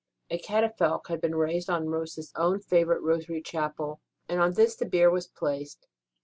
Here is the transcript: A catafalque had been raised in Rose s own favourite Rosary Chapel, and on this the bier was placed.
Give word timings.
A 0.31 0.39
catafalque 0.39 1.09
had 1.09 1.21
been 1.21 1.35
raised 1.35 1.69
in 1.69 1.91
Rose 1.91 2.17
s 2.17 2.31
own 2.35 2.59
favourite 2.59 3.03
Rosary 3.03 3.39
Chapel, 3.39 4.01
and 4.27 4.41
on 4.41 4.53
this 4.53 4.75
the 4.75 4.87
bier 4.87 5.11
was 5.11 5.27
placed. 5.27 5.85